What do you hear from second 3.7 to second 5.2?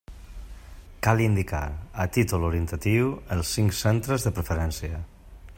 centres de preferència.